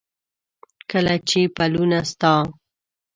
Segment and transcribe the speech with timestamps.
[0.89, 2.33] کله چې پلونه ستا،